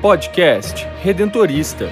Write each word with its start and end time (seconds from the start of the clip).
Podcast 0.00 0.88
Redentorista. 1.02 1.86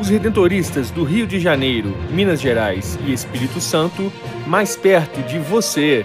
Os 0.00 0.08
redentoristas 0.08 0.90
do 0.90 1.04
Rio 1.04 1.28
de 1.28 1.38
Janeiro, 1.38 1.96
Minas 2.10 2.40
Gerais 2.40 2.98
e 3.06 3.12
Espírito 3.12 3.60
Santo, 3.60 4.12
mais 4.48 4.74
perto 4.74 5.22
de 5.22 5.38
você. 5.38 6.04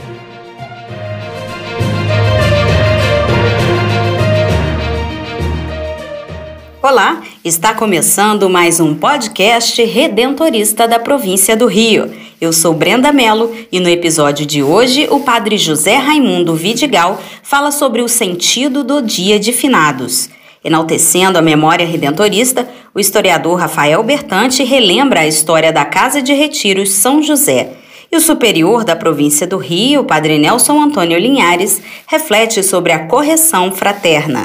Olá, 6.80 7.24
está 7.44 7.74
começando 7.74 8.48
mais 8.48 8.80
um 8.80 8.94
podcast 8.94 9.84
redentorista 9.84 10.88
da 10.88 11.00
província 11.00 11.58
do 11.58 11.66
Rio. 11.66 12.14
Eu 12.40 12.54
sou 12.54 12.72
Brenda 12.72 13.12
Mello 13.12 13.52
e 13.72 13.80
no 13.80 13.90
episódio 13.90 14.46
de 14.46 14.62
hoje 14.62 15.08
o 15.10 15.22
padre 15.22 15.58
José 15.58 15.96
Raimundo 15.96 16.54
Vidigal 16.54 17.20
fala 17.42 17.72
sobre 17.72 18.04
o 18.04 18.08
sentido 18.08 18.84
do 18.84 19.02
Dia 19.02 19.40
de 19.40 19.52
Finados. 19.52 20.30
Enaltecendo 20.66 21.38
a 21.38 21.44
memória 21.44 21.86
redentorista, 21.86 22.68
o 22.92 23.00
historiador 23.00 23.60
Rafael 23.60 24.02
Bertante 24.02 24.64
relembra 24.64 25.20
a 25.20 25.28
história 25.28 25.72
da 25.72 25.86
Casa 25.86 26.24
de 26.24 26.34
Retiros 26.34 26.90
São 26.90 27.22
José. 27.22 27.74
E 28.12 28.18
o 28.18 28.20
superior 28.20 28.84
da 28.84 28.96
província 28.96 29.46
do 29.46 29.58
Rio, 29.58 30.06
padre 30.06 30.40
Nelson 30.40 30.82
Antônio 30.82 31.20
Linhares, 31.20 31.80
reflete 32.08 32.64
sobre 32.64 32.92
a 32.92 33.06
correção 33.06 33.72
fraterna. 33.72 34.44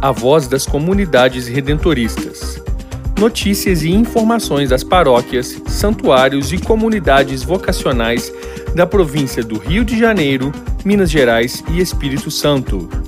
a 0.00 0.12
voz 0.12 0.46
das 0.46 0.64
comunidades 0.64 1.48
redentoristas. 1.48 2.62
Notícias 3.18 3.82
e 3.82 3.90
informações 3.90 4.68
das 4.68 4.84
paróquias, 4.84 5.60
santuários 5.66 6.52
e 6.52 6.58
comunidades 6.58 7.42
vocacionais 7.42 8.30
da 8.74 8.86
província 8.86 9.42
do 9.42 9.58
Rio 9.58 9.86
de 9.86 9.98
Janeiro, 9.98 10.52
Minas 10.84 11.10
Gerais 11.10 11.64
e 11.70 11.80
Espírito 11.80 12.30
Santo. 12.30 13.05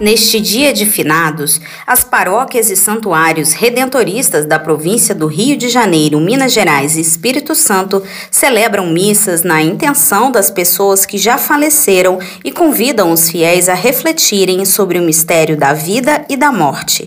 Neste 0.00 0.38
dia 0.38 0.72
de 0.72 0.86
finados, 0.86 1.60
as 1.84 2.04
paróquias 2.04 2.70
e 2.70 2.76
santuários 2.76 3.52
redentoristas 3.52 4.44
da 4.44 4.56
província 4.56 5.12
do 5.12 5.26
Rio 5.26 5.56
de 5.56 5.68
Janeiro, 5.68 6.20
Minas 6.20 6.52
Gerais 6.52 6.96
e 6.96 7.00
Espírito 7.00 7.52
Santo 7.52 8.00
celebram 8.30 8.86
missas 8.86 9.42
na 9.42 9.60
intenção 9.60 10.30
das 10.30 10.52
pessoas 10.52 11.04
que 11.04 11.18
já 11.18 11.36
faleceram 11.36 12.20
e 12.44 12.52
convidam 12.52 13.10
os 13.10 13.28
fiéis 13.28 13.68
a 13.68 13.74
refletirem 13.74 14.64
sobre 14.64 15.00
o 15.00 15.02
mistério 15.02 15.56
da 15.56 15.72
vida 15.72 16.24
e 16.28 16.36
da 16.36 16.52
morte. 16.52 17.04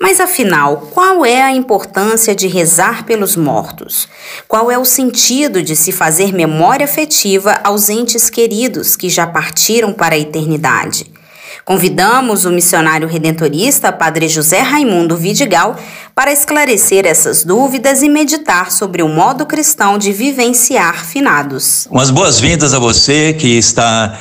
Mas 0.00 0.20
afinal, 0.20 0.88
qual 0.92 1.26
é 1.26 1.42
a 1.42 1.52
importância 1.52 2.36
de 2.36 2.46
rezar 2.46 3.04
pelos 3.04 3.34
mortos? 3.34 4.06
Qual 4.46 4.70
é 4.70 4.78
o 4.78 4.84
sentido 4.84 5.60
de 5.60 5.74
se 5.74 5.90
fazer 5.90 6.32
memória 6.32 6.84
afetiva 6.84 7.58
aos 7.64 7.88
entes 7.88 8.30
queridos 8.30 8.94
que 8.94 9.08
já 9.08 9.26
partiram 9.26 9.92
para 9.92 10.14
a 10.14 10.18
eternidade? 10.18 11.17
Convidamos 11.68 12.46
o 12.46 12.50
missionário 12.50 13.06
redentorista, 13.06 13.92
Padre 13.92 14.26
José 14.26 14.60
Raimundo 14.60 15.18
Vidigal, 15.18 15.76
para 16.14 16.32
esclarecer 16.32 17.04
essas 17.04 17.44
dúvidas 17.44 18.02
e 18.02 18.08
meditar 18.08 18.72
sobre 18.72 19.02
o 19.02 19.08
modo 19.08 19.44
cristão 19.44 19.98
de 19.98 20.10
vivenciar 20.10 21.04
finados. 21.04 21.86
Umas 21.90 22.08
boas-vindas 22.08 22.72
a 22.72 22.78
você 22.78 23.34
que 23.34 23.58
está 23.58 24.18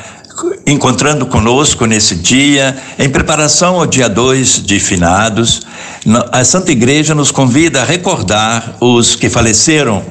encontrando 0.65 1.25
conosco 1.25 1.85
nesse 1.85 2.15
dia, 2.15 2.75
em 2.99 3.09
preparação 3.09 3.79
ao 3.79 3.85
dia 3.85 4.09
2 4.09 4.65
de 4.65 4.77
finados. 4.81 5.61
A 6.33 6.43
Santa 6.43 6.73
Igreja 6.73 7.15
nos 7.15 7.31
convida 7.31 7.81
a 7.81 7.85
recordar 7.85 8.75
os 8.81 9.15
que 9.15 9.29
faleceram 9.29 10.03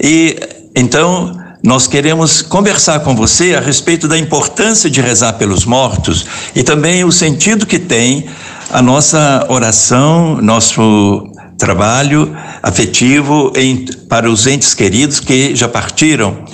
e 0.00 0.36
então 0.74 1.39
nós 1.62 1.86
queremos 1.86 2.40
conversar 2.40 3.00
com 3.00 3.14
você 3.14 3.54
a 3.54 3.60
respeito 3.60 4.08
da 4.08 4.16
importância 4.16 4.88
de 4.88 5.00
rezar 5.00 5.34
pelos 5.34 5.64
mortos 5.64 6.26
e 6.54 6.62
também 6.62 7.04
o 7.04 7.12
sentido 7.12 7.66
que 7.66 7.78
tem 7.78 8.26
a 8.70 8.80
nossa 8.80 9.46
oração, 9.48 10.40
nosso 10.40 11.30
trabalho 11.58 12.34
afetivo 12.62 13.52
em, 13.54 13.84
para 14.08 14.30
os 14.30 14.46
entes 14.46 14.72
queridos 14.72 15.20
que 15.20 15.54
já 15.54 15.68
partiram. 15.68 16.44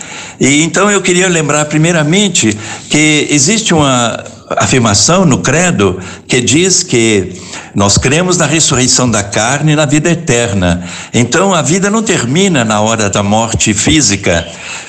E 0.40 0.62
então 0.62 0.90
eu 0.90 1.00
queria 1.00 1.28
lembrar 1.28 1.66
primeiramente 1.66 2.56
que 2.90 3.28
existe 3.30 3.72
uma 3.72 4.24
afirmação 4.50 5.24
no 5.24 5.38
credo 5.38 5.98
que 6.28 6.40
diz 6.40 6.82
que 6.82 7.40
nós 7.74 7.98
cremos 7.98 8.36
na 8.38 8.46
ressurreição 8.46 9.10
da 9.10 9.22
carne 9.22 9.72
e 9.72 9.76
na 9.76 9.84
vida 9.84 10.10
eterna. 10.10 10.84
Então 11.12 11.52
a 11.52 11.62
vida 11.62 11.90
não 11.90 12.02
termina 12.02 12.64
na 12.64 12.80
hora 12.80 13.10
da 13.10 13.22
morte 13.22 13.74
física. 13.74 14.46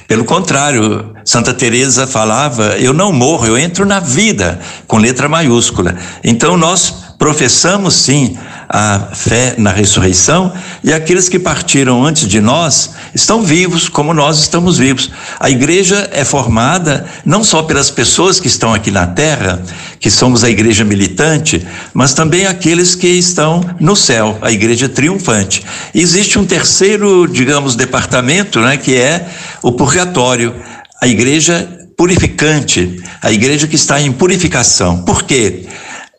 Pelo 0.07 0.23
contrário, 0.23 1.13
Santa 1.25 1.53
Teresa 1.53 2.05
falava: 2.05 2.77
"Eu 2.77 2.93
não 2.93 3.11
morro, 3.11 3.45
eu 3.45 3.57
entro 3.57 3.85
na 3.85 3.99
vida", 3.99 4.59
com 4.87 4.97
letra 4.97 5.27
maiúscula. 5.27 5.95
Então 6.23 6.55
nós 6.55 7.07
professamos 7.17 7.95
sim 7.95 8.37
a 8.69 9.09
fé 9.13 9.55
na 9.57 9.71
ressurreição 9.71 10.53
e 10.83 10.93
aqueles 10.93 11.29
que 11.29 11.39
partiram 11.39 12.05
antes 12.05 12.27
de 12.27 12.39
nós 12.39 12.91
estão 13.13 13.41
vivos 13.41 13.89
como 13.89 14.13
nós 14.13 14.39
estamos 14.39 14.77
vivos. 14.77 15.11
A 15.39 15.49
igreja 15.49 16.09
é 16.11 16.23
formada 16.23 17.05
não 17.25 17.43
só 17.43 17.63
pelas 17.63 17.89
pessoas 17.89 18.39
que 18.39 18.47
estão 18.47 18.73
aqui 18.73 18.91
na 18.91 19.07
terra, 19.07 19.61
que 19.99 20.09
somos 20.09 20.43
a 20.43 20.49
igreja 20.49 20.83
militante, 20.83 21.65
mas 21.93 22.13
também 22.13 22.45
aqueles 22.45 22.95
que 22.95 23.07
estão 23.07 23.63
no 23.79 23.95
céu, 23.95 24.37
a 24.41 24.51
igreja 24.51 24.87
triunfante. 24.87 25.63
E 25.93 26.01
existe 26.01 26.37
um 26.37 26.45
terceiro, 26.45 27.27
digamos, 27.27 27.75
departamento, 27.75 28.59
né, 28.59 28.77
que 28.77 28.95
é 28.95 29.27
o 29.61 29.71
purgatório, 29.71 30.55
a 31.01 31.07
igreja 31.07 31.67
purificante, 31.97 33.01
a 33.21 33.31
igreja 33.31 33.67
que 33.67 33.75
está 33.75 33.99
em 33.99 34.11
purificação. 34.11 35.03
Por 35.03 35.23
quê? 35.23 35.65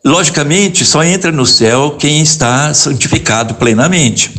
Logicamente, 0.03 0.85
só 0.85 1.03
entra 1.03 1.31
no 1.31 1.45
céu 1.45 1.95
quem 1.99 2.21
está 2.21 2.73
santificado 2.73 3.55
plenamente. 3.55 4.31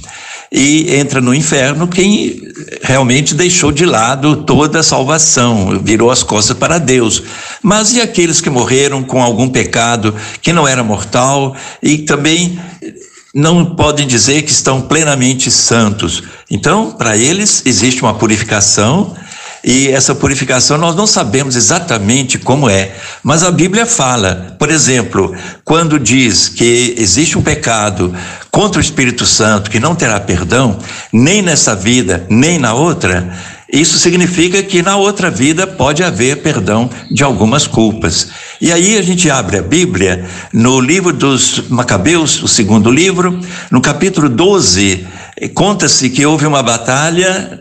E 0.52 0.96
entra 0.96 1.20
no 1.20 1.32
inferno 1.32 1.86
quem 1.86 2.42
realmente 2.82 3.34
deixou 3.34 3.70
de 3.70 3.86
lado 3.86 4.38
toda 4.38 4.80
a 4.80 4.82
salvação, 4.82 5.78
virou 5.80 6.10
as 6.10 6.24
costas 6.24 6.56
para 6.56 6.78
Deus. 6.78 7.22
Mas 7.62 7.92
e 7.92 8.00
aqueles 8.00 8.40
que 8.40 8.50
morreram 8.50 9.02
com 9.02 9.22
algum 9.22 9.48
pecado 9.48 10.14
que 10.42 10.52
não 10.52 10.66
era 10.66 10.82
mortal 10.82 11.54
e 11.80 11.98
também 11.98 12.58
não 13.32 13.76
podem 13.76 14.08
dizer 14.08 14.42
que 14.42 14.50
estão 14.50 14.80
plenamente 14.80 15.52
santos? 15.52 16.24
Então, 16.50 16.90
para 16.92 17.16
eles 17.16 17.62
existe 17.64 18.02
uma 18.02 18.14
purificação 18.14 19.14
e 19.62 19.88
essa 19.88 20.14
purificação 20.14 20.78
nós 20.78 20.96
não 20.96 21.06
sabemos 21.06 21.54
exatamente 21.54 22.38
como 22.38 22.68
é, 22.68 22.92
mas 23.22 23.42
a 23.42 23.50
Bíblia 23.50 23.84
fala, 23.84 24.56
por 24.58 24.70
exemplo, 24.70 25.34
quando 25.64 25.98
diz 25.98 26.48
que 26.48 26.94
existe 26.96 27.36
um 27.36 27.42
pecado 27.42 28.14
contra 28.50 28.78
o 28.78 28.82
Espírito 28.82 29.26
Santo 29.26 29.70
que 29.70 29.78
não 29.78 29.94
terá 29.94 30.18
perdão, 30.18 30.78
nem 31.12 31.42
nessa 31.42 31.74
vida, 31.76 32.26
nem 32.28 32.58
na 32.58 32.72
outra, 32.72 33.36
isso 33.72 33.98
significa 33.98 34.62
que 34.62 34.82
na 34.82 34.96
outra 34.96 35.30
vida 35.30 35.66
pode 35.66 36.02
haver 36.02 36.38
perdão 36.38 36.90
de 37.10 37.22
algumas 37.22 37.66
culpas. 37.68 38.28
E 38.60 38.72
aí 38.72 38.98
a 38.98 39.02
gente 39.02 39.30
abre 39.30 39.58
a 39.58 39.62
Bíblia 39.62 40.24
no 40.52 40.80
livro 40.80 41.12
dos 41.12 41.68
Macabeus, 41.68 42.42
o 42.42 42.48
segundo 42.48 42.90
livro, 42.90 43.38
no 43.70 43.80
capítulo 43.80 44.28
12, 44.28 45.06
conta-se 45.54 46.10
que 46.10 46.26
houve 46.26 46.46
uma 46.46 46.62
batalha 46.62 47.60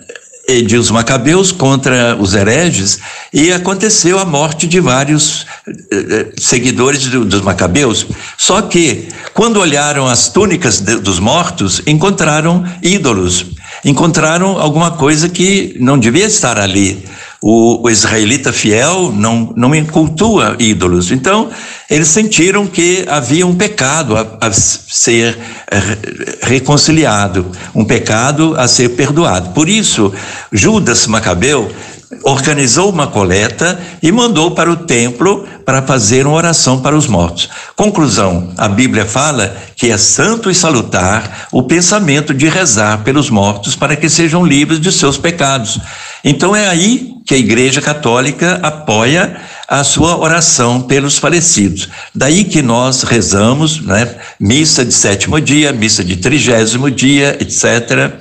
os 0.79 0.91
macabeus 0.91 1.51
contra 1.51 2.15
os 2.19 2.33
hereges 2.33 2.99
e 3.31 3.51
aconteceu 3.51 4.17
a 4.17 4.25
morte 4.25 4.67
de 4.67 4.79
vários 4.79 5.46
eh, 5.67 5.73
eh, 5.91 6.28
seguidores 6.37 7.07
do, 7.07 7.23
dos 7.25 7.41
macabeus. 7.41 8.07
Só 8.37 8.61
que, 8.61 9.07
quando 9.34 9.59
olharam 9.59 10.07
as 10.07 10.29
túnicas 10.29 10.81
dos 10.81 11.19
mortos, 11.19 11.81
encontraram 11.85 12.66
ídolos, 12.81 13.46
encontraram 13.85 14.59
alguma 14.59 14.91
coisa 14.91 15.29
que 15.29 15.75
não 15.79 15.97
devia 15.97 16.25
estar 16.25 16.57
ali. 16.57 17.05
O, 17.41 17.86
o, 17.86 17.90
israelita 17.90 18.52
fiel 18.52 19.14
não, 19.16 19.53
não 19.56 19.86
cultua 19.86 20.58
ídolos. 20.59 21.09
Então, 21.09 21.50
eles 21.90 22.09
sentiram 22.09 22.68
que 22.68 23.06
havia 23.08 23.47
um 23.47 23.56
pecado 23.56 24.18
a, 24.18 24.28
a 24.41 24.52
ser 24.52 25.38
eh, 25.72 25.80
reconciliado, 26.41 27.50
um 27.74 27.86
pecado 27.86 28.56
a 28.58 28.68
ser 28.68 28.90
perdoado. 28.90 29.52
Por 29.52 29.70
isso, 29.70 30.14
Judas 30.52 31.08
Macabeu 31.08 31.72
organizou 32.23 32.90
uma 32.90 33.08
coleta 33.08 33.79
e 34.02 34.11
mandou 34.11 34.52
para 34.52 34.72
o 34.72 34.76
templo 34.76 35.47
para 35.64 35.84
fazer 35.84 36.26
uma 36.26 36.35
oração 36.35 36.82
para 36.82 36.96
os 36.96 37.06
mortos. 37.06 37.50
Conclusão: 37.76 38.52
a 38.58 38.67
Bíblia 38.67 39.06
fala 39.06 39.56
que 39.76 39.91
é 39.91 39.97
santo 39.97 40.50
e 40.50 40.56
salutar 40.56 41.47
o 41.52 41.64
pensamento 41.64 42.34
de 42.34 42.47
rezar 42.50 43.03
pelos 43.03 43.29
mortos 43.29 43.76
para 43.76 43.96
que 43.96 44.09
sejam 44.09 44.46
livres 44.46 44.79
de 44.79 44.91
seus 44.91 45.17
pecados. 45.17 45.79
Então 46.23 46.56
é 46.56 46.67
aí 46.67 47.14
que 47.26 47.35
a 47.35 47.38
Igreja 47.38 47.79
Católica 47.79 48.59
apoia 48.64 49.38
a 49.67 49.84
sua 49.84 50.17
oração 50.17 50.82
pelos 50.82 51.20
falecidos. 51.20 51.90
Daí 52.14 52.44
que 52.44 52.59
nós 52.59 53.03
rezamos, 53.03 53.79
né, 53.82 54.16
missa 54.40 54.84
de 54.84 54.94
sétimo 54.94 55.40
dia, 55.40 55.72
missa 55.72 56.03
de 56.03 56.17
trigésimo 56.17 56.90
dia, 56.90 57.38
etc., 57.40 58.14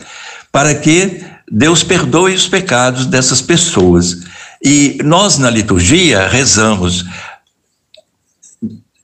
para 0.52 0.75
que 0.75 1.23
Deus 1.50 1.82
perdoe 1.82 2.34
os 2.34 2.48
pecados 2.48 3.06
dessas 3.06 3.40
pessoas. 3.40 4.18
E 4.62 4.98
nós 5.04 5.38
na 5.38 5.50
liturgia 5.50 6.26
rezamos 6.28 7.04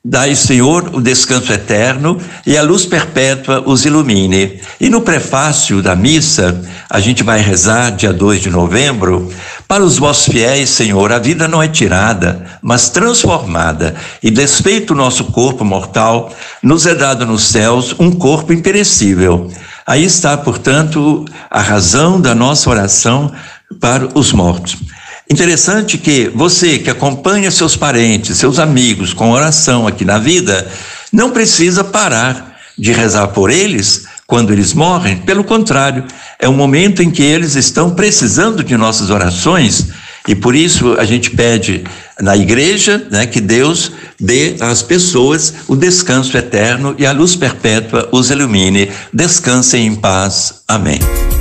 Dai, 0.07 0.35
Senhor, 0.35 0.91
o 0.95 1.01
descanso 1.01 1.51
eterno 1.51 2.21
e 2.47 2.59
a 2.59 2.63
luz 2.63 2.85
perpétua 2.85 3.63
os 3.65 3.87
ilumine. 3.87 4.61
E 4.79 4.91
no 4.91 5.01
prefácio 5.01 5.81
da 5.81 5.97
missa, 5.97 6.61
a 6.91 7.01
gente 7.01 7.23
vai 7.23 7.41
rezar, 7.41 7.89
dia 7.89 8.13
2 8.13 8.43
de 8.43 8.51
novembro, 8.51 9.33
para 9.67 9.83
os 9.83 9.97
vossos 9.97 10.31
fiéis, 10.31 10.69
Senhor, 10.69 11.11
a 11.11 11.19
vida 11.19 11.49
não 11.49 11.63
é 11.63 11.69
tirada, 11.69 12.45
mas 12.61 12.91
transformada, 12.91 13.95
e 14.23 14.31
desfeito 14.31 14.93
o 14.93 14.97
nosso 14.97 15.25
corpo 15.33 15.65
mortal, 15.65 16.31
nos 16.63 16.85
é 16.85 16.95
dado 16.95 17.25
nos 17.25 17.45
céus 17.45 17.95
um 17.99 18.11
corpo 18.11 18.53
imperecível. 18.53 19.51
Aí 19.87 20.05
está, 20.05 20.37
portanto, 20.37 21.25
a 21.51 21.61
razão 21.61 22.21
da 22.21 22.35
nossa 22.35 22.71
oração 22.71 23.33
para 23.81 24.09
os 24.19 24.33
mortos. 24.33 24.77
Interessante 25.31 25.99
que 25.99 26.31
você 26.35 26.79
que 26.79 26.91
acompanha 26.91 27.51
seus 27.51 27.77
parentes, 27.77 28.37
seus 28.37 28.59
amigos 28.59 29.13
com 29.13 29.31
oração 29.31 29.87
aqui 29.87 30.05
na 30.05 30.19
vida, 30.19 30.71
não 31.13 31.31
precisa 31.31 31.83
parar 31.83 32.59
de 32.79 32.93
rezar 32.93 33.29
por 33.29 33.51
eles 33.51 34.07
quando 34.27 34.53
eles 34.53 34.73
morrem. 34.73 35.19
Pelo 35.19 35.45
contrário, 35.45 36.05
é 36.39 36.49
um 36.49 36.55
momento 36.55 37.03
em 37.03 37.11
que 37.11 37.23
eles 37.23 37.55
estão 37.55 37.91
precisando 37.91 38.63
de 38.63 38.77
nossas 38.77 39.11
orações 39.11 39.89
e 40.27 40.35
por 40.35 40.55
isso 40.55 40.95
a 40.99 41.05
gente 41.05 41.31
pede 41.31 41.85
na 42.21 42.37
igreja 42.37 43.07
né, 43.11 43.27
que 43.27 43.41
Deus 43.41 43.93
dê 44.21 44.57
às 44.61 44.83
pessoas 44.83 45.55
o 45.67 45.75
descanso 45.75 46.37
eterno 46.37 46.95
e 46.99 47.07
a 47.07 47.13
luz 47.13 47.35
perpétua 47.37 48.09
os 48.13 48.31
ilumine. 48.31 48.91
Descansem 49.13 49.87
em 49.87 49.95
paz. 49.95 50.63
Amém. 50.69 50.99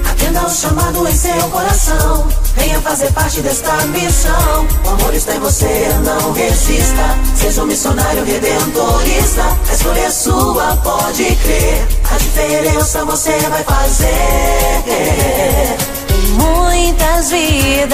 Atenda 0.10 0.46
o 0.46 0.50
chamado 0.50 1.08
em 1.08 1.16
seu 1.16 1.50
coração. 1.50 2.28
Venha 2.56 2.80
fazer 2.82 3.12
parte 3.14 3.42
desta 3.42 3.74
missão. 3.88 4.68
O 4.86 4.90
amor 4.90 5.14
está 5.14 5.36
em 5.36 5.40
você, 5.40 5.90
não 6.04 6.32
resista. 6.32 7.18
Seja 7.36 7.64
um 7.64 7.68
missionário 7.68 8.24
redentorista. 8.24 9.44
A 9.70 9.74
escolha 9.74 10.00
é 10.00 10.10
sua, 10.10 10.78
pode 10.78 11.24
crer. 11.24 11.88
A 12.12 12.18
diferença 12.18 13.06
você 13.06 13.38
vai 13.50 13.64
fazer. 13.64 14.08
Em 16.10 16.28
muitas 16.34 17.30
vidas. 17.30 17.94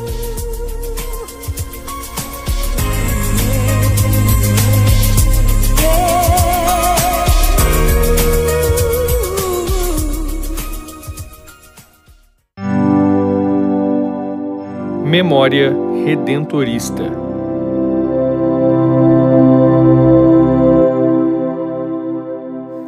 Memória 15.11 15.75
Redentorista 16.05 17.03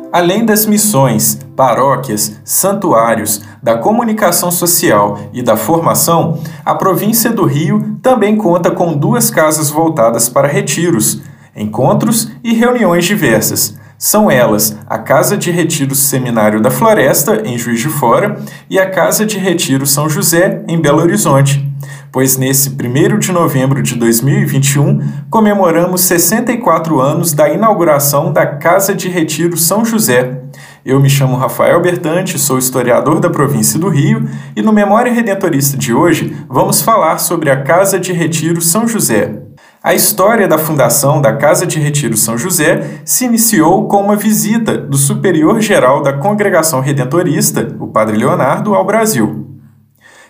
Além 0.09 0.45
das 0.45 0.65
missões, 0.65 1.37
paróquias, 1.53 2.39
santuários, 2.45 3.41
da 3.61 3.77
comunicação 3.77 4.49
social 4.49 5.19
e 5.33 5.41
da 5.41 5.57
formação, 5.57 6.39
a 6.63 6.73
província 6.73 7.29
do 7.29 7.43
Rio 7.43 7.97
também 8.01 8.37
conta 8.37 8.71
com 8.71 8.93
duas 8.93 9.29
casas 9.29 9.69
voltadas 9.69 10.29
para 10.29 10.47
retiros, 10.47 11.21
encontros 11.53 12.31
e 12.41 12.53
reuniões 12.53 13.03
diversas. 13.03 13.77
São 13.97 14.31
elas 14.31 14.77
a 14.87 14.97
Casa 14.97 15.35
de 15.35 15.51
Retiro 15.51 15.93
Seminário 15.93 16.61
da 16.61 16.71
Floresta, 16.71 17.41
em 17.45 17.57
Juiz 17.57 17.81
de 17.81 17.89
Fora, 17.89 18.39
e 18.69 18.79
a 18.79 18.89
Casa 18.89 19.25
de 19.25 19.37
Retiro 19.37 19.85
São 19.85 20.09
José, 20.09 20.63
em 20.69 20.79
Belo 20.79 21.01
Horizonte 21.01 21.72
pois 22.13 22.37
nesse 22.37 22.69
1 22.69 23.17
de 23.17 23.31
novembro 23.31 23.81
de 23.81 23.95
2021 23.95 25.01
comemoramos 25.31 26.01
64 26.01 27.01
anos 27.01 27.33
da 27.33 27.49
inauguração 27.49 28.31
da 28.31 28.45
Casa 28.45 28.93
de 28.93 29.09
Retiro 29.09 29.57
São 29.57 29.83
José. 29.83 30.43
Eu 30.85 30.99
me 30.99 31.09
chamo 31.09 31.35
Rafael 31.35 31.81
Bertante, 31.81 32.37
sou 32.37 32.59
historiador 32.59 33.19
da 33.19 33.31
província 33.31 33.79
do 33.79 33.89
Rio 33.89 34.29
e 34.55 34.61
no 34.61 34.71
Memória 34.71 35.11
Redentorista 35.11 35.75
de 35.75 35.91
hoje 35.91 36.37
vamos 36.47 36.83
falar 36.83 37.17
sobre 37.17 37.49
a 37.49 37.63
Casa 37.63 37.99
de 37.99 38.13
Retiro 38.13 38.61
São 38.61 38.87
José. 38.87 39.41
A 39.81 39.95
história 39.95 40.47
da 40.47 40.59
fundação 40.59 41.19
da 41.19 41.33
Casa 41.33 41.65
de 41.65 41.79
Retiro 41.79 42.15
São 42.15 42.37
José 42.37 43.01
se 43.03 43.25
iniciou 43.25 43.87
com 43.87 43.97
uma 43.97 44.15
visita 44.15 44.77
do 44.77 44.97
Superior 44.97 45.59
Geral 45.59 46.03
da 46.03 46.13
Congregação 46.13 46.79
Redentorista, 46.79 47.75
o 47.79 47.87
Padre 47.87 48.17
Leonardo, 48.17 48.75
ao 48.75 48.85
Brasil. 48.85 49.52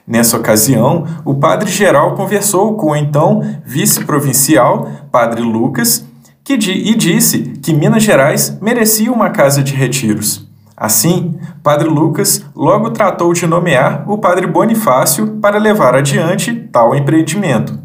Nessa 0.06 0.38
ocasião, 0.38 1.06
o 1.24 1.36
padre 1.36 1.70
geral 1.70 2.16
conversou 2.16 2.76
com 2.76 2.92
o 2.92 2.96
então 2.96 3.42
vice-provincial, 3.66 4.90
padre 5.12 5.42
Lucas, 5.42 6.06
que 6.44 6.54
e 6.54 6.96
disse 6.96 7.40
que 7.62 7.74
Minas 7.74 8.04
Gerais 8.04 8.58
merecia 8.62 9.12
uma 9.12 9.30
casa 9.30 9.64
de 9.64 9.74
retiros. 9.74 10.46
Assim, 10.76 11.40
padre 11.62 11.88
Lucas 11.88 12.44
logo 12.54 12.90
tratou 12.90 13.32
de 13.32 13.48
nomear 13.48 14.04
o 14.06 14.18
padre 14.18 14.46
Bonifácio 14.46 15.38
para 15.42 15.58
levar 15.58 15.96
adiante 15.96 16.54
tal 16.72 16.94
empreendimento 16.94 17.84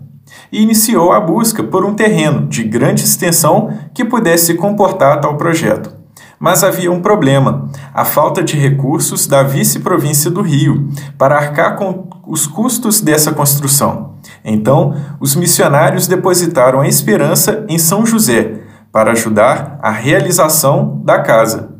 e 0.50 0.62
iniciou 0.62 1.12
a 1.12 1.20
busca 1.20 1.62
por 1.62 1.84
um 1.84 1.94
terreno 1.94 2.46
de 2.46 2.64
grande 2.64 3.04
extensão 3.04 3.70
que 3.94 4.04
pudesse 4.04 4.54
comportar 4.54 5.20
tal 5.20 5.36
projeto. 5.36 5.96
Mas 6.38 6.62
havia 6.62 6.90
um 6.90 7.00
problema: 7.00 7.68
a 7.92 8.04
falta 8.04 8.42
de 8.42 8.56
recursos 8.56 9.26
da 9.26 9.42
vice-província 9.42 10.30
do 10.30 10.40
Rio 10.40 10.88
para 11.16 11.36
arcar 11.36 11.76
com 11.76 12.07
os 12.28 12.46
custos 12.46 13.00
dessa 13.00 13.32
construção. 13.32 14.18
Então, 14.44 14.94
os 15.18 15.34
missionários 15.34 16.06
depositaram 16.06 16.80
a 16.80 16.86
esperança 16.86 17.64
em 17.68 17.78
São 17.78 18.04
José 18.04 18.60
para 18.92 19.12
ajudar 19.12 19.78
a 19.82 19.90
realização 19.90 21.00
da 21.02 21.20
casa. 21.20 21.76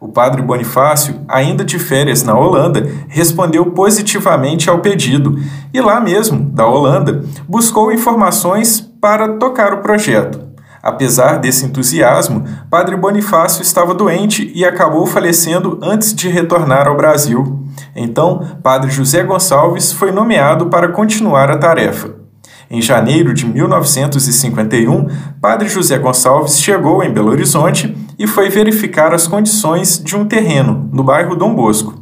O 0.00 0.08
padre 0.08 0.42
Bonifácio, 0.42 1.20
ainda 1.28 1.64
de 1.64 1.78
férias 1.78 2.22
na 2.22 2.36
Holanda, 2.36 2.90
respondeu 3.06 3.66
positivamente 3.66 4.68
ao 4.68 4.80
pedido 4.80 5.38
e, 5.72 5.80
lá 5.80 6.00
mesmo, 6.00 6.40
da 6.50 6.66
Holanda, 6.66 7.22
buscou 7.46 7.92
informações 7.92 8.80
para 9.00 9.36
tocar 9.36 9.74
o 9.74 9.82
projeto. 9.82 10.40
Apesar 10.82 11.38
desse 11.38 11.64
entusiasmo, 11.64 12.44
Padre 12.68 12.96
Bonifácio 12.96 13.62
estava 13.62 13.94
doente 13.94 14.50
e 14.52 14.64
acabou 14.64 15.06
falecendo 15.06 15.78
antes 15.80 16.12
de 16.12 16.28
retornar 16.28 16.88
ao 16.88 16.96
Brasil. 16.96 17.61
Então, 17.94 18.40
Padre 18.62 18.90
José 18.90 19.22
Gonçalves 19.22 19.92
foi 19.92 20.10
nomeado 20.10 20.66
para 20.66 20.88
continuar 20.88 21.50
a 21.50 21.58
tarefa. 21.58 22.22
Em 22.70 22.80
janeiro 22.80 23.34
de 23.34 23.44
1951, 23.44 25.06
Padre 25.40 25.68
José 25.68 25.98
Gonçalves 25.98 26.58
chegou 26.58 27.04
em 27.04 27.12
Belo 27.12 27.30
Horizonte 27.30 27.94
e 28.18 28.26
foi 28.26 28.48
verificar 28.48 29.12
as 29.12 29.26
condições 29.26 30.02
de 30.02 30.16
um 30.16 30.24
terreno 30.24 30.88
no 30.90 31.04
bairro 31.04 31.36
Dom 31.36 31.54
Bosco. 31.54 32.00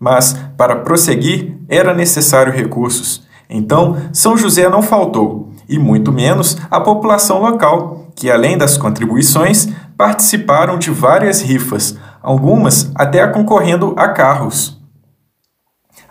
Mas, 0.00 0.36
para 0.56 0.76
prosseguir, 0.76 1.56
era 1.68 1.94
necessário 1.94 2.52
recursos. 2.52 3.24
Então, 3.48 3.96
São 4.12 4.36
José 4.36 4.68
não 4.68 4.82
faltou, 4.82 5.50
e 5.68 5.78
muito 5.78 6.10
menos 6.10 6.56
a 6.68 6.80
população 6.80 7.40
local, 7.40 8.06
que, 8.16 8.30
além 8.30 8.58
das 8.58 8.76
contribuições, 8.76 9.68
participaram 9.96 10.78
de 10.78 10.90
várias 10.90 11.40
rifas, 11.40 11.96
algumas 12.20 12.90
até 12.96 13.24
concorrendo 13.28 13.94
a 13.96 14.08
carros. 14.08 14.79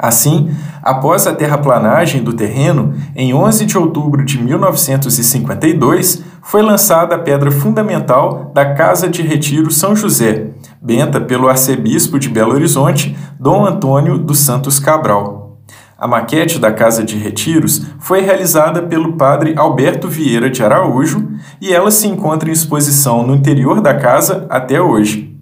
Assim, 0.01 0.49
após 0.81 1.27
a 1.27 1.35
terraplanagem 1.35 2.23
do 2.23 2.31
terreno, 2.31 2.93
em 3.13 3.33
11 3.33 3.65
de 3.65 3.77
outubro 3.77 4.23
de 4.23 4.41
1952, 4.41 6.23
foi 6.41 6.61
lançada 6.61 7.15
a 7.15 7.19
pedra 7.19 7.51
fundamental 7.51 8.49
da 8.55 8.73
Casa 8.73 9.09
de 9.09 9.21
Retiro 9.21 9.69
São 9.69 9.93
José, 9.93 10.51
benta 10.81 11.19
pelo 11.19 11.49
arcebispo 11.49 12.17
de 12.17 12.29
Belo 12.29 12.53
Horizonte, 12.53 13.13
Dom 13.37 13.65
Antônio 13.65 14.17
dos 14.17 14.39
Santos 14.39 14.79
Cabral. 14.79 15.57
A 15.97 16.07
maquete 16.07 16.59
da 16.59 16.71
Casa 16.71 17.03
de 17.03 17.17
Retiros 17.17 17.85
foi 17.99 18.21
realizada 18.21 18.83
pelo 18.83 19.17
padre 19.17 19.53
Alberto 19.57 20.07
Vieira 20.07 20.49
de 20.49 20.63
Araújo 20.63 21.27
e 21.59 21.73
ela 21.73 21.91
se 21.91 22.07
encontra 22.07 22.47
em 22.47 22.53
exposição 22.53 23.27
no 23.27 23.35
interior 23.35 23.81
da 23.81 23.93
casa 23.93 24.47
até 24.49 24.81
hoje. 24.81 25.37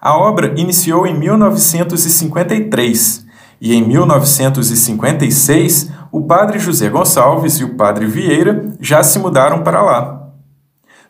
A 0.00 0.18
obra 0.18 0.54
iniciou 0.56 1.06
em 1.06 1.16
1953 1.16 3.30
e 3.62 3.74
em 3.76 3.86
1956 3.86 5.90
o 6.10 6.22
padre 6.22 6.58
José 6.58 6.88
Gonçalves 6.88 7.60
e 7.60 7.64
o 7.64 7.76
padre 7.76 8.06
Vieira 8.06 8.74
já 8.80 9.04
se 9.04 9.20
mudaram 9.20 9.62
para 9.62 9.80
lá. 9.80 10.32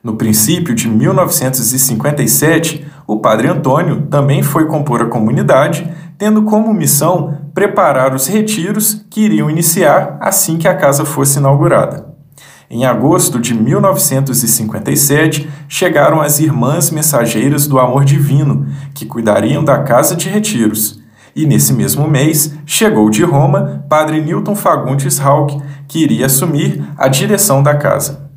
No 0.05 0.17
princípio 0.17 0.75
de 0.75 0.87
1957, 0.87 2.87
o 3.07 3.21
padre 3.21 3.49
Antônio 3.49 4.03
também 4.03 4.43
foi 4.43 4.67
compor 4.67 5.01
a 5.01 5.07
comunidade, 5.07 5.91
tendo 6.19 6.43
como 6.43 6.75
missão 6.75 7.39
preparar 7.55 8.15
os 8.15 8.27
retiros 8.27 9.03
que 9.09 9.23
iriam 9.23 9.49
iniciar 9.49 10.19
assim 10.21 10.59
que 10.59 10.69
a 10.69 10.77
casa 10.77 11.07
fosse 11.07 11.39
inaugurada. 11.39 12.13
Em 12.69 12.85
agosto 12.85 13.41
de 13.41 13.55
1957, 13.55 15.49
chegaram 15.69 16.21
as 16.21 16.39
Irmãs 16.39 16.91
Mensageiras 16.91 17.67
do 17.67 17.79
Amor 17.79 18.05
Divino, 18.05 18.67
que 18.95 19.07
cuidariam 19.07 19.65
da 19.65 19.83
casa 19.83 20.15
de 20.15 20.29
retiros. 20.29 21.02
E 21.35 21.47
nesse 21.47 21.73
mesmo 21.73 22.07
mês, 22.07 22.53
chegou 22.67 23.09
de 23.09 23.25
Roma 23.25 23.83
Padre 23.89 24.21
Newton 24.21 24.55
Fagundes 24.55 25.19
Hauck, 25.21 25.59
que 25.89 26.01
iria 26.01 26.27
assumir 26.27 26.85
a 26.97 27.09
direção 27.09 27.63
da 27.63 27.75
casa. 27.75 28.31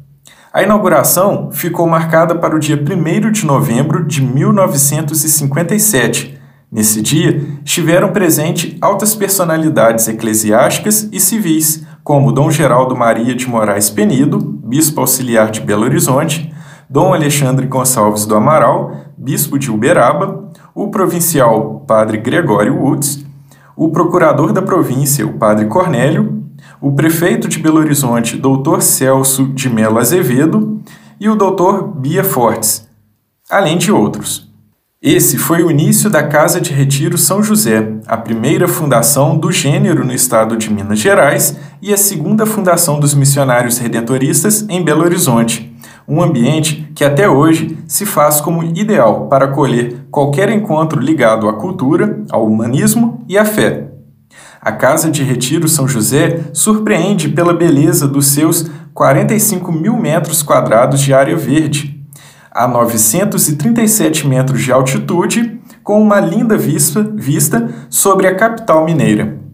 A 0.53 0.63
inauguração 0.63 1.51
ficou 1.51 1.85
marcada 1.85 2.33
para 2.35 2.55
o 2.55 2.59
dia 2.59 2.77
1 2.77 3.31
de 3.31 3.45
novembro 3.45 4.05
de 4.05 4.21
1957. 4.21 6.39
Nesse 6.71 7.01
dia, 7.01 7.45
estiveram 7.63 8.13
presentes 8.13 8.77
altas 8.79 9.13
personalidades 9.13 10.07
eclesiásticas 10.07 11.09
e 11.11 11.19
civis, 11.19 11.85
como 12.03 12.31
Dom 12.31 12.49
Geraldo 12.49 12.95
Maria 12.95 13.35
de 13.35 13.49
Moraes 13.49 13.89
Penido, 13.89 14.39
bispo 14.39 15.01
auxiliar 15.01 15.51
de 15.51 15.59
Belo 15.59 15.83
Horizonte, 15.83 16.53
Dom 16.89 17.13
Alexandre 17.13 17.67
Gonçalves 17.67 18.25
do 18.25 18.33
Amaral, 18.35 18.95
bispo 19.17 19.59
de 19.59 19.69
Uberaba, 19.71 20.44
o 20.75 20.89
provincial 20.89 21.85
Padre 21.87 22.17
Gregório 22.17 22.75
Woods, 22.75 23.25
o 23.77 23.89
procurador 23.89 24.51
da 24.51 24.61
província, 24.61 25.25
o 25.25 25.33
Padre 25.33 25.67
Cornélio, 25.67 26.43
o 26.81 26.91
prefeito 26.91 27.47
de 27.47 27.59
Belo 27.59 27.79
Horizonte, 27.79 28.37
Dr. 28.37 28.81
Celso 28.81 29.47
de 29.47 29.69
Mello 29.69 29.97
Azevedo, 29.97 30.81
e 31.17 31.29
o 31.29 31.35
Dr. 31.35 31.83
Bia 31.95 32.25
Fortes, 32.25 32.85
além 33.49 33.77
de 33.77 33.89
outros. 33.89 34.53
Esse 35.01 35.37
foi 35.37 35.63
o 35.63 35.71
início 35.71 36.09
da 36.09 36.23
Casa 36.23 36.59
de 36.59 36.73
Retiro 36.73 37.17
São 37.17 37.41
José, 37.41 37.93
a 38.05 38.17
primeira 38.17 38.67
fundação 38.67 39.37
do 39.37 39.51
gênero 39.51 40.03
no 40.03 40.11
estado 40.11 40.57
de 40.57 40.73
Minas 40.73 40.99
Gerais 40.99 41.57
e 41.81 41.93
a 41.93 41.97
segunda 41.97 42.45
fundação 42.45 42.99
dos 42.99 43.13
missionários 43.13 43.77
redentoristas 43.77 44.65
em 44.67 44.83
Belo 44.83 45.03
Horizonte, 45.03 45.73
um 46.07 46.21
ambiente 46.21 46.91
que 46.95 47.03
até 47.03 47.27
hoje 47.27 47.77
se 47.87 48.05
faz 48.05 48.39
como 48.39 48.63
ideal 48.63 49.27
para 49.27 49.45
acolher 49.45 50.05
qualquer 50.11 50.49
encontro 50.49 50.99
ligado 50.99 51.49
à 51.49 51.53
cultura, 51.53 52.23
ao 52.29 52.45
humanismo 52.45 53.23
e 53.27 53.37
à 53.37 53.45
fé. 53.45 53.91
A 54.61 54.71
Casa 54.71 55.11
de 55.11 55.23
Retiro 55.23 55.67
São 55.67 55.87
José 55.87 56.45
surpreende 56.53 57.29
pela 57.29 57.53
beleza 57.53 58.07
dos 58.07 58.27
seus 58.27 58.69
45 58.93 59.71
mil 59.71 59.95
metros 59.97 60.41
quadrados 60.41 61.01
de 61.01 61.13
área 61.13 61.35
verde, 61.35 62.03
a 62.51 62.67
937 62.67 64.27
metros 64.27 64.63
de 64.63 64.71
altitude, 64.71 65.59
com 65.83 66.01
uma 66.01 66.19
linda 66.19 66.57
vista, 66.57 67.03
vista 67.03 67.69
sobre 67.89 68.27
a 68.27 68.35
capital 68.35 68.85
mineira. 68.85 69.44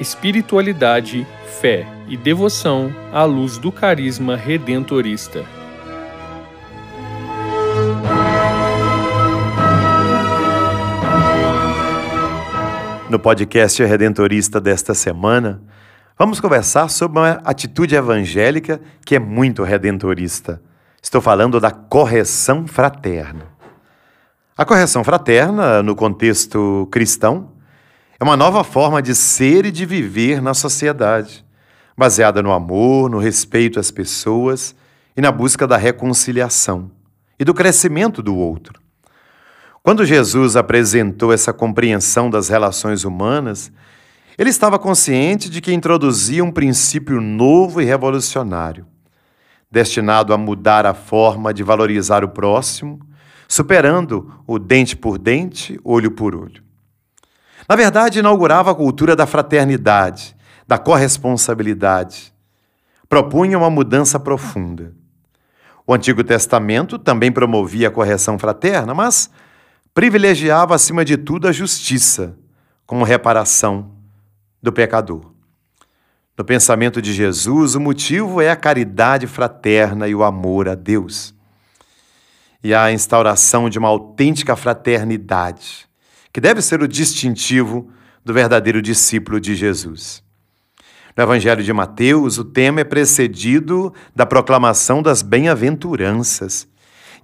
Espiritualidade, 0.01 1.27
fé 1.61 1.85
e 2.07 2.17
devoção 2.17 2.95
à 3.13 3.25
luz 3.25 3.59
do 3.59 3.73
carisma 3.73 4.37
redentorista. 4.37 5.45
No 13.11 13.19
podcast 13.19 13.83
Redentorista 13.83 14.61
desta 14.61 14.95
semana, 14.95 15.61
vamos 16.17 16.39
conversar 16.39 16.89
sobre 16.91 17.19
uma 17.19 17.33
atitude 17.43 17.97
evangélica 17.97 18.81
que 19.05 19.17
é 19.17 19.19
muito 19.19 19.65
redentorista. 19.65 20.63
Estou 21.03 21.21
falando 21.21 21.59
da 21.59 21.73
correção 21.73 22.69
fraterna. 22.69 23.47
A 24.57 24.65
correção 24.65 25.03
fraterna, 25.03 25.83
no 25.83 25.97
contexto 25.97 26.87
cristão, 26.93 27.58
é 28.21 28.25
uma 28.25 28.37
nova 28.37 28.65
forma 28.65 29.01
de 29.01 29.15
ser 29.15 29.65
e 29.65 29.71
de 29.71 29.87
viver 29.87 30.43
na 30.43 30.53
sociedade, 30.53 31.45
baseada 31.97 32.43
no 32.43 32.51
amor, 32.51 33.09
no 33.09 33.19
respeito 33.19 33.79
às 33.79 33.93
pessoas 33.93 34.75
e 35.17 35.21
na 35.21 35.31
busca 35.31 35.69
da 35.69 35.77
reconciliação 35.77 36.91
e 37.39 37.45
do 37.45 37.55
crescimento 37.55 38.21
do 38.21 38.37
outro. 38.37 38.81
Quando 39.85 40.05
Jesus 40.05 40.57
apresentou 40.57 41.33
essa 41.33 41.53
compreensão 41.53 42.29
das 42.29 42.49
relações 42.49 43.05
humanas, 43.05 43.71
ele 44.37 44.51
estava 44.51 44.79
consciente 44.79 45.49
de 45.49 45.61
que 45.61 45.73
introduzia 45.73 46.45
um 46.45 46.51
princípio 46.51 47.21
novo 47.21 47.81
e 47.81 47.85
revolucionário, 47.85 48.85
destinado 49.71 50.35
a 50.35 50.39
mudar 50.39 50.87
a 50.87 50.95
forma 50.95 51.55
de 51.55 51.63
valorizar 51.63 52.25
o 52.25 52.29
próximo, 52.29 52.99
superando 53.47 54.43
o 54.47 54.59
dente 54.59 54.97
por 54.97 55.19
dente, 55.19 55.79
olho 55.85 56.11
por 56.11 56.35
olho. 56.35 56.68
Na 57.69 57.77
verdade, 57.77 58.21
inaugurava 58.21 58.71
a 58.71 58.75
cultura 58.75 59.15
da 59.15 59.27
fraternidade, 59.27 60.35
da 60.67 60.79
corresponsabilidade. 60.79 62.33
Propunha 63.09 63.59
uma 63.59 63.69
mudança 63.69 64.19
profunda. 64.19 64.95
O 65.87 65.93
Antigo 65.93 66.23
Testamento 66.23 66.99
também 66.99 67.33
promovia 67.33 67.89
a 67.89 67.91
correção 67.91 68.39
fraterna, 68.39 68.95
mas 68.95 69.31
privilegiava 69.93 70.75
acima 70.75 71.05
de 71.05 71.17
tudo 71.17 71.49
a 71.49 71.53
justiça 71.53 72.37
como 72.87 73.05
reparação 73.05 73.91
do 74.63 74.73
pecador. 74.73 75.33
No 76.37 76.45
pensamento 76.45 77.03
de 77.03 77.13
Jesus, 77.13 77.75
o 77.75 77.81
motivo 77.81 78.41
é 78.41 78.51
a 78.51 78.57
caridade 78.57 79.27
fraterna 79.27 80.07
e 80.07 80.15
o 80.15 80.23
amor 80.23 80.69
a 80.69 80.75
Deus. 80.75 81.35
E 82.63 82.73
a 82.73 82.93
instauração 82.93 83.69
de 83.69 83.79
uma 83.79 83.89
autêntica 83.89 84.55
fraternidade, 84.55 85.88
que 86.39 86.41
deve 86.41 86.63
ser 86.63 86.81
o 86.81 86.87
distintivo 86.87 87.91
do 88.25 88.33
verdadeiro 88.33 88.81
discípulo 88.81 89.41
de 89.41 89.57
Jesus. 89.57 90.23
No 91.17 91.25
Evangelho 91.25 91.65
de 91.65 91.73
Mateus, 91.73 92.39
o 92.39 92.45
tema 92.45 92.81
é 92.81 92.85
precedido 92.85 93.93
da 94.15 94.25
proclamação 94.25 95.03
das 95.03 95.21
bem-aventuranças 95.21 96.69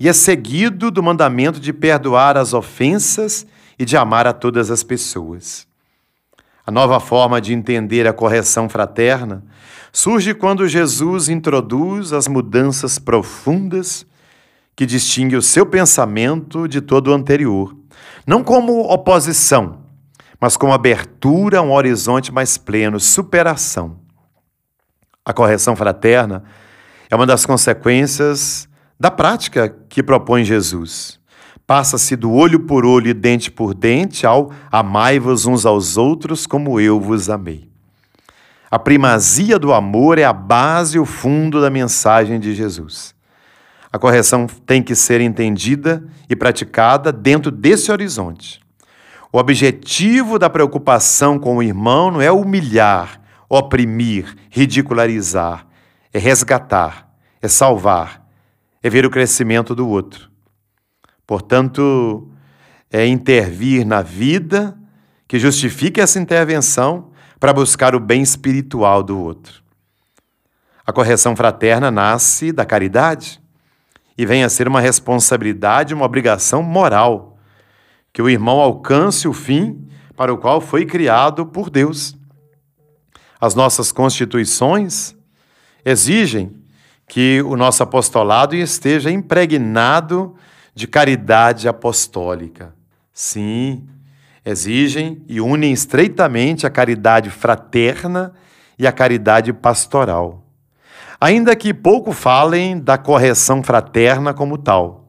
e 0.01 0.09
é 0.09 0.13
seguido 0.13 0.91
do 0.91 1.01
mandamento 1.01 1.61
de 1.61 1.73
perdoar 1.73 2.37
as 2.37 2.53
ofensas 2.53 3.47
e 3.79 3.85
de 3.85 3.97
amar 3.97 4.27
a 4.27 4.33
todas 4.33 4.69
as 4.69 4.83
pessoas. 4.83 5.65
A 6.67 6.73
nova 6.73 6.99
forma 6.99 7.41
de 7.41 7.53
entender 7.53 8.09
a 8.09 8.13
correção 8.13 8.69
fraterna 8.69 9.45
surge 9.93 10.35
quando 10.35 10.67
Jesus 10.67 11.29
introduz 11.29 12.13
as 12.13 12.27
mudanças 12.27 12.99
profundas 12.99 14.05
que 14.75 14.85
distinguem 14.85 15.39
o 15.39 15.43
seu 15.43 15.65
pensamento 15.65 16.67
de 16.67 16.81
todo 16.81 17.13
o 17.13 17.15
anterior, 17.15 17.77
não 18.27 18.43
como 18.43 18.81
oposição, 18.81 19.81
mas 20.41 20.57
como 20.57 20.73
abertura 20.73 21.59
a 21.59 21.63
um 21.63 21.73
horizonte 21.73 22.33
mais 22.33 22.57
pleno, 22.59 22.99
superação. 23.01 23.99
A 25.25 25.33
correção 25.33 25.75
fraterna 25.75 26.45
é 27.11 27.17
uma 27.17 27.27
das 27.27 27.47
consequências 27.47 28.69
da 28.99 29.11
prática 29.11 29.75
que 29.89 30.03
propõe 30.03 30.45
Jesus. 30.45 31.19
Passa-se 31.67 32.15
do 32.15 32.31
olho 32.31 32.61
por 32.61 32.85
olho 32.85 33.09
e 33.09 33.15
dente 33.15 33.51
por 33.51 33.75
dente 33.75 34.27
ao 34.27 34.51
amai-vos 34.71 35.47
uns 35.47 35.65
aos 35.65 35.97
outros 35.97 36.47
como 36.47 36.79
eu 36.79 37.01
vos 37.01 37.31
amei. 37.31 37.71
A 38.71 38.79
primazia 38.79 39.59
do 39.59 39.73
amor 39.73 40.19
é 40.19 40.25
a 40.25 40.33
base 40.33 40.97
e 40.97 41.01
o 41.01 41.07
fundo 41.07 41.61
da 41.61 41.71
mensagem 41.71 42.39
de 42.39 42.55
Jesus. 42.55 43.14
A 43.95 43.99
correção 43.99 44.49
tem 44.67 44.83
que 44.83 44.93
ser 44.93 45.21
entendida 45.21 46.05
e 46.29 46.35
praticada 46.35 47.13
dentro 47.13 47.53
desse 47.53 47.93
horizonte. 47.93 48.61
O 49.33 49.39
objetivo 49.39 50.37
da 50.37 50.51
preocupação 50.51 51.39
com 51.39 51.59
o 51.59 51.63
irmão 51.63 52.11
não 52.11 52.21
é 52.21 52.29
humilhar, 52.29 53.21
oprimir, 53.49 54.35
ridicularizar, 54.51 55.69
é 56.13 56.19
resgatar, 56.19 57.09
é 57.41 57.47
salvar, 57.47 58.27
é 58.83 58.91
ver 58.91 59.07
o 59.07 59.11
crescimento 59.11 59.77
do 59.77 59.89
outro. 59.89 60.29
Portanto, 61.25 62.29
é 62.91 63.07
intervir 63.07 63.87
na 63.87 64.03
vida 64.03 64.77
que 65.29 65.39
justifique 65.39 66.01
essa 66.01 66.19
intervenção 66.19 67.13
para 67.39 67.53
buscar 67.53 67.95
o 67.95 68.01
bem 68.01 68.23
espiritual 68.23 69.05
do 69.05 69.21
outro. 69.21 69.63
A 70.85 70.93
correção 70.93 71.37
fraterna 71.37 71.93
nasce 71.93 72.51
da 72.51 72.67
caridade 72.67 73.44
e 74.17 74.25
vem 74.25 74.45
a 74.45 74.49
ser 74.49 74.69
uma 74.69 74.81
responsabilidade, 74.81 75.95
uma 75.95 76.05
obrigação 76.05 76.63
moral, 76.63 77.37
que 78.13 78.23
o 78.23 78.31
irmão 78.31 78.61
alcance 78.61 79.27
o 79.27 79.33
fim 79.33 79.89
para 80.17 80.33
o 80.33 80.39
qual 80.39 80.61
foi 80.61 80.87
criado 80.87 81.45
por 81.45 81.69
Deus. 81.69 82.17
As 83.41 83.55
nossas 83.55 83.91
constituições 83.91 85.17
exigem 85.85 86.57
que 87.07 87.43
o 87.43 87.57
nosso 87.57 87.83
apostolado 87.83 88.55
esteja 88.55 89.11
impregnado 89.11 90.35
de 90.75 90.87
caridade 90.87 91.69
apostólica. 91.69 92.75
Sim, 93.13 93.87
exigem 94.45 95.23
e 95.29 95.41
unem 95.41 95.73
estreitamente 95.73 96.67
a 96.67 96.71
caridade 96.71 97.31
fraterna 97.31 98.33
e 98.79 98.87
a 98.87 98.93
caridade 98.93 99.53
pastoral. 99.53 100.44
Ainda 101.25 101.57
que 101.57 101.73
pouco 101.73 102.13
falem 102.13 102.79
da 102.79 102.99
correção 102.99 103.63
fraterna 103.63 104.35
como 104.35 104.59
tal. 104.59 105.09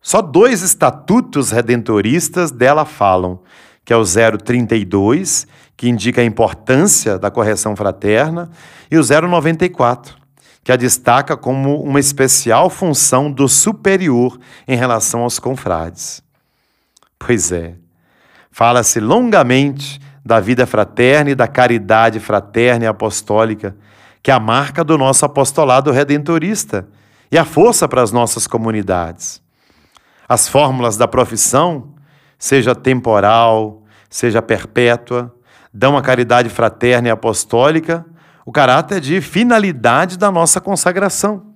Só 0.00 0.22
dois 0.22 0.62
estatutos 0.62 1.50
redentoristas 1.50 2.50
dela 2.50 2.86
falam, 2.86 3.42
que 3.84 3.92
é 3.92 3.96
o 3.96 4.02
032, 4.02 5.46
que 5.76 5.86
indica 5.86 6.22
a 6.22 6.24
importância 6.24 7.18
da 7.18 7.30
correção 7.30 7.76
fraterna, 7.76 8.50
e 8.90 8.96
o 8.96 9.02
094, 9.02 10.16
que 10.64 10.72
a 10.72 10.76
destaca 10.76 11.36
como 11.36 11.82
uma 11.82 12.00
especial 12.00 12.70
função 12.70 13.30
do 13.30 13.50
superior 13.50 14.40
em 14.66 14.78
relação 14.78 15.20
aos 15.20 15.38
confrades. 15.38 16.22
Pois 17.18 17.52
é, 17.52 17.74
fala-se 18.50 18.98
longamente 18.98 20.00
da 20.24 20.40
vida 20.40 20.66
fraterna 20.66 21.32
e 21.32 21.34
da 21.34 21.46
caridade 21.46 22.18
fraterna 22.18 22.86
e 22.86 22.88
apostólica, 22.88 23.76
que 24.22 24.30
é 24.30 24.34
a 24.34 24.40
marca 24.40 24.84
do 24.84 24.98
nosso 24.98 25.24
apostolado 25.24 25.90
redentorista 25.90 26.88
e 27.30 27.38
a 27.38 27.44
força 27.44 27.88
para 27.88 28.02
as 28.02 28.12
nossas 28.12 28.46
comunidades. 28.46 29.42
As 30.28 30.48
fórmulas 30.48 30.96
da 30.96 31.08
profissão, 31.08 31.94
seja 32.38 32.74
temporal, 32.74 33.82
seja 34.08 34.42
perpétua, 34.42 35.34
dão 35.72 35.96
a 35.96 36.02
caridade 36.02 36.48
fraterna 36.48 37.08
e 37.08 37.10
apostólica 37.10 38.04
o 38.44 38.52
caráter 38.52 39.00
de 39.00 39.20
finalidade 39.20 40.18
da 40.18 40.30
nossa 40.30 40.60
consagração. 40.60 41.54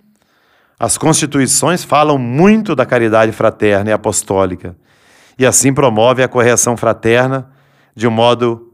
As 0.78 0.98
constituições 0.98 1.82
falam 1.82 2.18
muito 2.18 2.74
da 2.74 2.84
caridade 2.84 3.32
fraterna 3.32 3.90
e 3.90 3.92
apostólica, 3.92 4.76
e 5.38 5.46
assim 5.46 5.72
promove 5.72 6.22
a 6.22 6.28
correção 6.28 6.76
fraterna 6.76 7.50
de 7.94 8.06
um 8.06 8.10
modo 8.10 8.72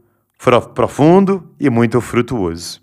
profundo 0.73 1.51
e 1.59 1.69
muito 1.69 2.01
frutuoso. 2.01 2.80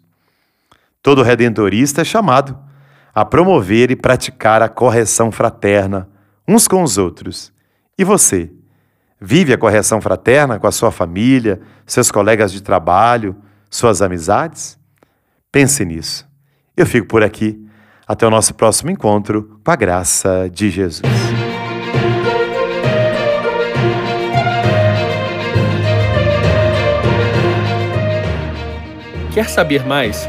Todo 1.02 1.22
redentorista 1.22 2.02
é 2.02 2.04
chamado 2.04 2.58
a 3.14 3.24
promover 3.24 3.90
e 3.90 3.96
praticar 3.96 4.62
a 4.62 4.68
correção 4.68 5.32
fraterna 5.32 6.08
uns 6.46 6.66
com 6.66 6.82
os 6.82 6.96
outros. 6.96 7.52
E 7.98 8.04
você? 8.04 8.50
Vive 9.20 9.52
a 9.52 9.58
correção 9.58 10.00
fraterna 10.00 10.58
com 10.58 10.66
a 10.66 10.72
sua 10.72 10.90
família, 10.90 11.60
seus 11.84 12.10
colegas 12.10 12.52
de 12.52 12.62
trabalho, 12.62 13.36
suas 13.68 14.00
amizades? 14.00 14.78
Pense 15.52 15.84
nisso. 15.84 16.26
Eu 16.76 16.86
fico 16.86 17.08
por 17.08 17.22
aqui. 17.22 17.62
Até 18.06 18.26
o 18.26 18.30
nosso 18.30 18.54
próximo 18.54 18.90
encontro, 18.90 19.60
com 19.62 19.70
a 19.70 19.76
graça 19.76 20.48
de 20.50 20.70
Jesus. 20.70 21.02
Quer 29.34 29.48
saber 29.50 29.84
mais 29.84 30.28